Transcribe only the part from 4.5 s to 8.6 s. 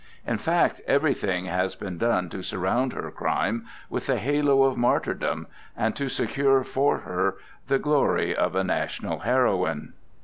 of martyrdom, and to secure for her the glory of